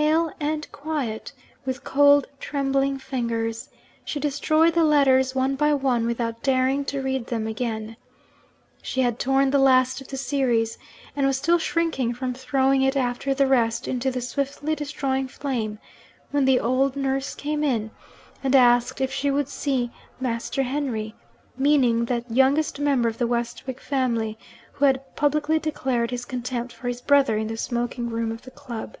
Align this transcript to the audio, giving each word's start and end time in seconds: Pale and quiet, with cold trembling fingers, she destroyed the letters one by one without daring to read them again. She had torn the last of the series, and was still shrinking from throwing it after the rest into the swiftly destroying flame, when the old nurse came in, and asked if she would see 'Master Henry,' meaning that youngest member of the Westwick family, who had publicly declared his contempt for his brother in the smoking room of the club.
Pale 0.00 0.30
and 0.38 0.70
quiet, 0.70 1.32
with 1.64 1.82
cold 1.82 2.28
trembling 2.38 2.98
fingers, 3.00 3.68
she 4.04 4.20
destroyed 4.20 4.74
the 4.74 4.84
letters 4.84 5.34
one 5.34 5.56
by 5.56 5.74
one 5.74 6.06
without 6.06 6.40
daring 6.40 6.84
to 6.84 7.02
read 7.02 7.26
them 7.26 7.48
again. 7.48 7.96
She 8.80 9.00
had 9.00 9.18
torn 9.18 9.50
the 9.50 9.58
last 9.58 10.00
of 10.00 10.06
the 10.06 10.16
series, 10.16 10.78
and 11.16 11.26
was 11.26 11.36
still 11.36 11.58
shrinking 11.58 12.14
from 12.14 12.32
throwing 12.32 12.82
it 12.82 12.96
after 12.96 13.34
the 13.34 13.48
rest 13.48 13.88
into 13.88 14.12
the 14.12 14.20
swiftly 14.20 14.76
destroying 14.76 15.26
flame, 15.26 15.80
when 16.30 16.44
the 16.44 16.60
old 16.60 16.94
nurse 16.94 17.34
came 17.34 17.64
in, 17.64 17.90
and 18.44 18.54
asked 18.54 19.00
if 19.00 19.12
she 19.12 19.32
would 19.32 19.48
see 19.48 19.90
'Master 20.20 20.62
Henry,' 20.62 21.16
meaning 21.56 22.04
that 22.04 22.30
youngest 22.30 22.78
member 22.78 23.08
of 23.08 23.18
the 23.18 23.26
Westwick 23.26 23.80
family, 23.80 24.38
who 24.74 24.84
had 24.84 25.00
publicly 25.16 25.58
declared 25.58 26.12
his 26.12 26.24
contempt 26.24 26.72
for 26.72 26.86
his 26.86 27.00
brother 27.00 27.36
in 27.36 27.48
the 27.48 27.56
smoking 27.56 28.08
room 28.08 28.30
of 28.30 28.42
the 28.42 28.52
club. 28.52 28.96